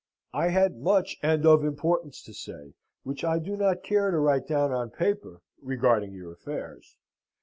"I 0.33 0.47
had 0.47 0.77
much 0.81 1.15
and 1.21 1.45
of 1.45 1.63
importance 1.63 2.23
to 2.23 2.33
say, 2.33 2.73
which 3.03 3.23
I 3.23 3.37
do 3.37 3.55
not 3.55 3.83
care 3.83 4.09
to 4.09 4.17
write 4.17 4.47
down 4.47 4.71
on 4.71 4.89
paper 4.89 5.43
regarding 5.61 6.11
your 6.11 6.31
affairs. 6.31 6.97